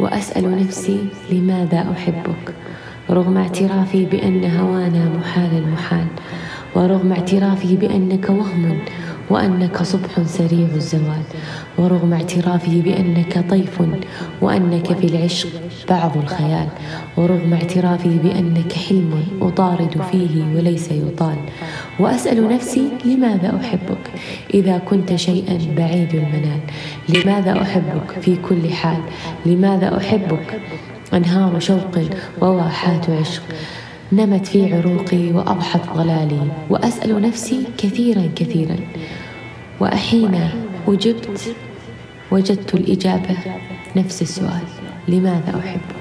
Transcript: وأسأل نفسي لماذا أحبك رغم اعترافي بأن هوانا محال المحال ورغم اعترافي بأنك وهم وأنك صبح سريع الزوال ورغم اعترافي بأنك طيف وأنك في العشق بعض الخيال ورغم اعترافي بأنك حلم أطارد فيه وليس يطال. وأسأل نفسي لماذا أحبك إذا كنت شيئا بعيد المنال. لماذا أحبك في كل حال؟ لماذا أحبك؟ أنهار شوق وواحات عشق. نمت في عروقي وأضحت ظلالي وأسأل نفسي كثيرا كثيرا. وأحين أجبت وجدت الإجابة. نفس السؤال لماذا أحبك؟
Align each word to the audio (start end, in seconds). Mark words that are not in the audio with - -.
وأسأل 0.00 0.66
نفسي 0.66 0.98
لماذا 1.30 1.86
أحبك 1.92 2.54
رغم 3.10 3.36
اعترافي 3.36 4.04
بأن 4.04 4.44
هوانا 4.44 5.08
محال 5.18 5.58
المحال 5.58 6.06
ورغم 6.74 7.12
اعترافي 7.12 7.76
بأنك 7.76 8.28
وهم 8.28 8.78
وأنك 9.30 9.82
صبح 9.82 10.22
سريع 10.22 10.68
الزوال 10.74 11.22
ورغم 11.78 12.12
اعترافي 12.12 12.80
بأنك 12.80 13.44
طيف 13.50 13.82
وأنك 14.40 14.92
في 14.92 15.06
العشق 15.06 15.48
بعض 15.88 16.16
الخيال 16.16 16.68
ورغم 17.16 17.52
اعترافي 17.52 18.08
بأنك 18.08 18.72
حلم 18.72 19.24
أطارد 19.42 20.02
فيه 20.12 20.44
وليس 20.56 20.90
يطال. 20.90 21.36
وأسأل 21.98 22.48
نفسي 22.48 22.88
لماذا 23.04 23.60
أحبك 23.60 24.10
إذا 24.54 24.78
كنت 24.78 25.14
شيئا 25.14 25.58
بعيد 25.76 26.14
المنال. 26.14 26.60
لماذا 27.08 27.62
أحبك 27.62 28.20
في 28.20 28.36
كل 28.36 28.70
حال؟ 28.72 29.00
لماذا 29.46 29.96
أحبك؟ 29.96 30.60
أنهار 31.14 31.60
شوق 31.60 31.98
وواحات 32.40 33.10
عشق. 33.10 33.42
نمت 34.12 34.46
في 34.46 34.74
عروقي 34.74 35.32
وأضحت 35.32 35.80
ظلالي 35.94 36.40
وأسأل 36.70 37.22
نفسي 37.22 37.64
كثيرا 37.78 38.28
كثيرا. 38.36 38.76
وأحين 39.80 40.50
أجبت 40.88 41.54
وجدت 42.30 42.74
الإجابة. 42.74 43.36
نفس 43.96 44.22
السؤال 44.22 44.62
لماذا 45.08 45.60
أحبك؟ 45.64 45.95